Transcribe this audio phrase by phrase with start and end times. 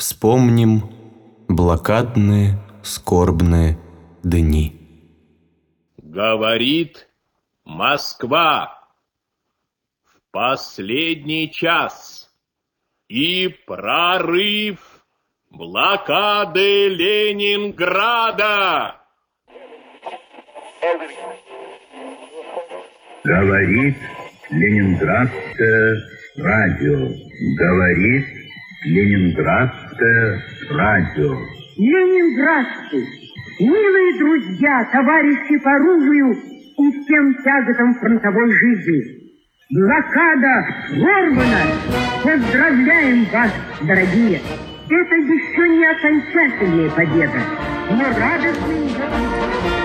[0.00, 0.88] Вспомним
[1.46, 3.78] блокадные скорбные
[4.22, 4.72] дни.
[5.98, 7.06] Говорит
[7.66, 8.82] Москва
[10.02, 12.30] в последний час
[13.08, 15.04] и прорыв
[15.50, 17.82] блокады Ленинграда.
[23.22, 23.98] Говорит
[24.48, 26.00] Ленинградское
[26.38, 27.06] радио.
[27.58, 28.26] Говорит
[28.86, 29.89] Ленинградское
[30.70, 31.36] радио.
[31.76, 33.06] Ленинградцы,
[33.60, 39.20] милые друзья, товарищи по оружию и всем тяготам фронтовой жизни.
[39.72, 41.62] Блокада сорвана!
[42.24, 44.40] Поздравляем вас, дорогие!
[44.88, 47.40] Это еще не окончательная победа,
[47.90, 49.79] но радостный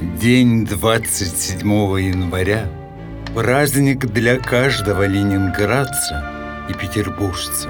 [0.00, 1.60] День 27
[2.00, 2.66] января–
[3.34, 7.68] праздник для каждого ленинградца и петербуржца.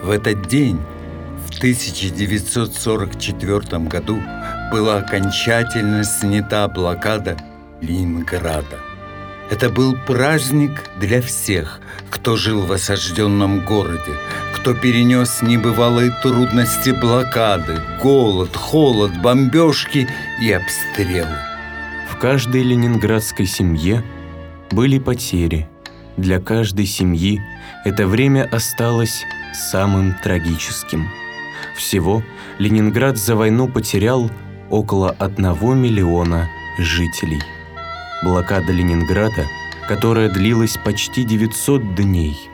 [0.00, 0.78] В этот день,
[1.44, 4.22] в 1944 году,
[4.70, 7.36] была окончательно снята блокада
[7.80, 8.78] Ленинграда.
[9.50, 14.12] Это был праздник для всех, кто жил в осажденном городе,
[14.64, 20.08] кто перенес небывалые трудности блокады, голод, холод, бомбежки
[20.40, 21.36] и обстрелы.
[22.10, 24.02] В каждой ленинградской семье
[24.70, 25.68] были потери.
[26.16, 27.42] Для каждой семьи
[27.84, 31.10] это время осталось самым трагическим.
[31.76, 32.22] Всего
[32.58, 34.30] Ленинград за войну потерял
[34.70, 36.48] около одного миллиона
[36.78, 37.42] жителей.
[38.22, 39.44] Блокада Ленинграда,
[39.88, 42.48] которая длилась почти 900 дней.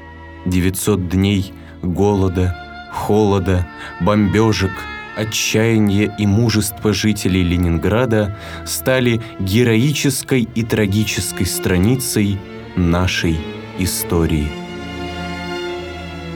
[0.45, 2.57] 900 дней голода,
[2.93, 3.67] холода,
[4.01, 4.73] бомбежек–
[5.21, 12.39] отчаяние и мужество жителей Ленинграда стали героической и трагической страницей
[12.77, 13.39] нашей
[13.79, 14.51] истории.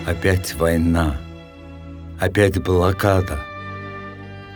[0.06, 1.16] Опять война,
[2.20, 3.38] опять блокада.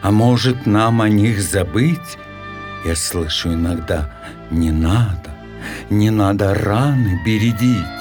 [0.02, 2.18] А может, нам о них забыть?
[2.84, 4.12] Я слышу иногда,
[4.50, 5.30] не надо,
[5.90, 7.97] не надо раны бередить.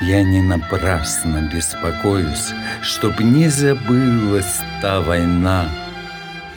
[0.00, 2.52] Я не напрасно беспокоюсь,
[2.82, 5.70] чтоб не забылась та война.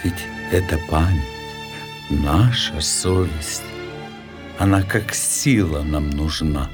[0.03, 1.23] Ведь это память,
[2.09, 3.63] наша совесть.
[4.57, 6.69] Она как сила нам нужна.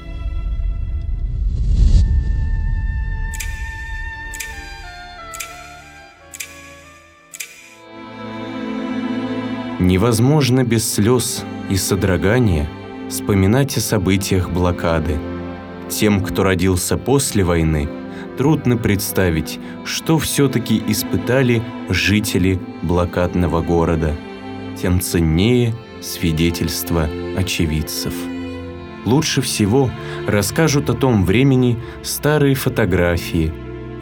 [9.78, 12.68] Невозможно без слез и содрогания
[13.08, 15.16] вспоминать о событиях блокады–
[15.88, 17.88] тем, кто родился после войны,
[18.36, 24.14] трудно представить, что все-таки испытали жители блокадного города.
[24.80, 28.14] Тем ценнее свидетельства очевидцев.
[29.04, 29.90] Лучше всего
[30.26, 33.52] расскажут о том времени старые фотографии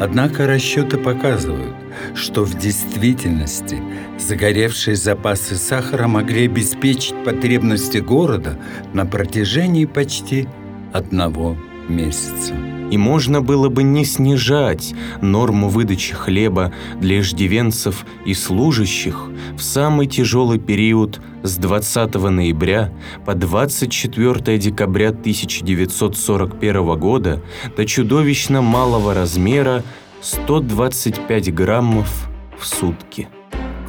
[0.00, 1.74] Однако расчеты показывают,
[2.14, 3.82] что в действительности
[4.18, 8.58] загоревшие запасы сахара могли обеспечить потребности города
[8.92, 10.46] на протяжении почти
[10.92, 11.56] одного
[11.88, 12.54] месяца.
[12.90, 20.06] И можно было бы не снижать норму выдачи хлеба для иждивенцев и служащих в самый
[20.06, 22.92] тяжелый период с 20 ноября
[23.26, 27.42] по 24 декабря 1941 года
[27.76, 29.84] до чудовищно малого размера
[30.22, 33.28] 125 граммов в сутки.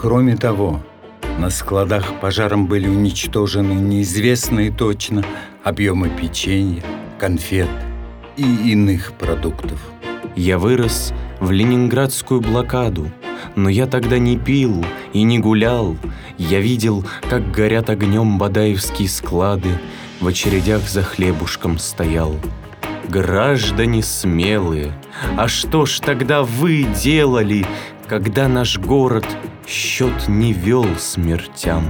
[0.01, 0.81] Кроме того,
[1.39, 5.23] на складах пожаром были уничтожены неизвестные точно
[5.63, 6.83] объемы печенья,
[7.17, 7.69] конфет
[8.39, 9.79] и иных продуктов.
[10.35, 13.11] Я вырос в ленинградскую блокаду,
[13.55, 15.97] но я тогда не пил и не гулял.
[16.37, 19.69] Я видел, как горят огнем бадаевские склады,
[20.21, 22.35] в очередях за хлебушком стоял.
[23.09, 24.93] Граждане смелые,
[25.37, 27.65] а что ж тогда вы делали,
[28.07, 29.25] когда наш город
[29.67, 31.83] счет не вел смертям?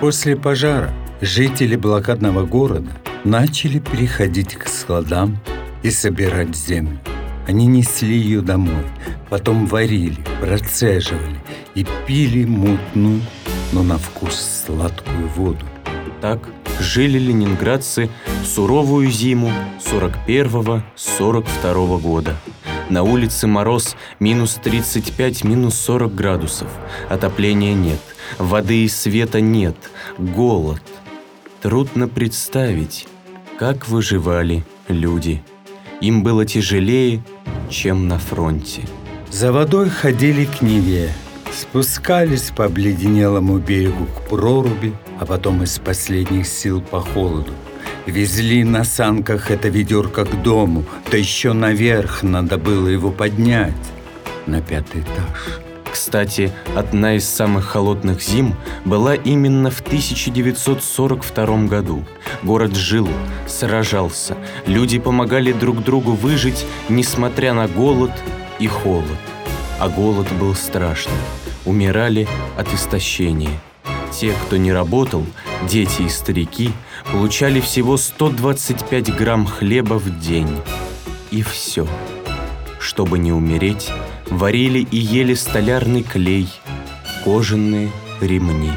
[0.00, 2.90] После пожара жители блокадного города
[3.24, 5.38] начали переходить к складам
[5.82, 6.98] и собирать землю.
[7.46, 8.84] Они несли ее домой,
[9.28, 11.40] потом варили, процеживали
[11.74, 13.20] и пили мутную,
[13.72, 15.66] но на вкус сладкую воду.
[16.20, 16.48] Так
[16.78, 18.08] жили ленинградцы
[18.42, 19.52] в суровую зиму
[19.84, 22.36] 41-42 года.
[22.88, 26.68] На улице мороз минус 35, минус 40 градусов.
[27.08, 28.00] Отопления нет,
[28.38, 29.76] воды и света нет,
[30.18, 30.82] голод.
[31.60, 33.08] Трудно представить,
[33.58, 35.42] как выживали люди.
[36.02, 37.22] Им было тяжелее,
[37.70, 38.82] чем на фронте.
[39.30, 41.12] За водой ходили к Неве,
[41.52, 47.52] спускались по обледенелому берегу к проруби, а потом из последних сил по холоду.
[48.06, 53.72] Везли на санках это ведерко к дому, да еще наверх надо было его поднять,
[54.46, 55.61] на пятый этаж.
[55.92, 58.54] Кстати, одна из самых холодных зим
[58.86, 62.02] была именно в 1942 году.
[62.42, 63.06] Город жил,
[63.46, 68.10] сражался, люди помогали друг другу выжить, несмотря на голод
[68.58, 69.04] и холод.
[69.78, 71.12] А голод был страшный.
[71.66, 73.60] Умирали от истощения.
[74.18, 75.26] Те, кто не работал,
[75.68, 76.72] дети и старики,
[77.12, 80.56] получали всего 125 грамм хлеба в день.
[81.30, 81.86] И все.
[82.80, 83.90] Чтобы не умереть,
[84.30, 86.48] варили и ели столярный клей,
[87.24, 87.90] кожаные
[88.20, 88.72] ремни.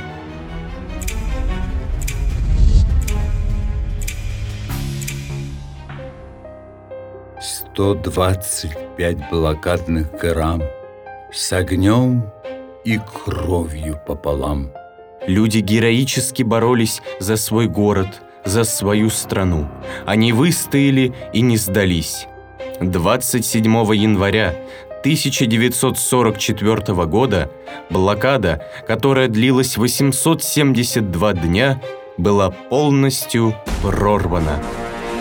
[7.41, 10.63] Сто двадцать пять блокадных грамм
[11.31, 12.25] с огнем
[12.85, 14.71] и кровью пополам.
[15.27, 19.67] Люди героически боролись за свой город, за свою страну.
[20.05, 22.27] Они выстояли и не сдались.
[22.79, 23.63] 27
[23.95, 24.55] января
[25.05, 27.51] 1944 года
[27.91, 31.79] блокада, которая длилась 872 дня,
[32.17, 34.59] была полностью прорвана.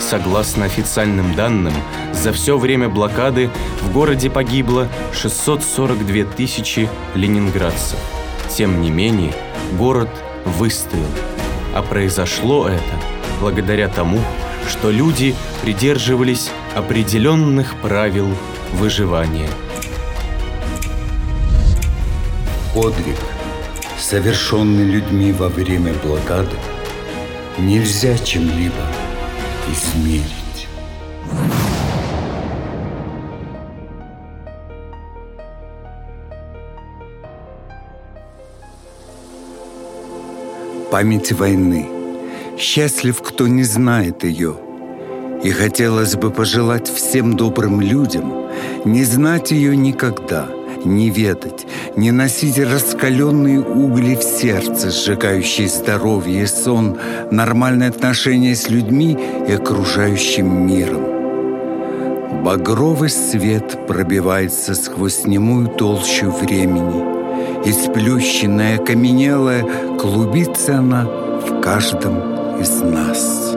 [0.00, 1.74] Согласно официальным данным,
[2.14, 3.50] за все время блокады
[3.82, 7.98] в городе погибло 642 тысячи ленинградцев.
[8.48, 9.34] Тем не менее,
[9.76, 10.08] город
[10.46, 11.04] выстоял.
[11.74, 12.94] А произошло это
[13.38, 14.18] благодаря тому,
[14.66, 18.28] что люди придерживались определенных правил
[18.72, 19.50] выживания.
[22.74, 23.16] Подвиг,
[23.96, 26.56] совершенный людьми во время блокады,
[27.56, 28.74] нельзя чем-либо
[29.70, 30.66] измерить.
[40.90, 41.88] Память войны.
[42.58, 44.56] Счастлив, кто не знает ее.
[45.44, 48.48] И хотелось бы пожелать всем добрым людям
[48.84, 50.48] не знать ее никогда,
[50.84, 56.98] не ведать, не носить раскаленные угли в сердце, сжигающие здоровье сон,
[57.30, 61.14] нормальные отношения с людьми и окружающим миром.
[62.44, 67.14] Багровый свет пробивается сквозь немую толщу времени.
[67.66, 69.64] И сплющенная, окаменелая,
[69.98, 73.53] клубится она в каждом из нас.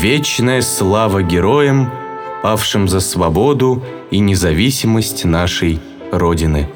[0.00, 1.90] Вечная слава героям,
[2.40, 5.80] павшим за свободу и независимость нашей
[6.12, 6.68] Родины.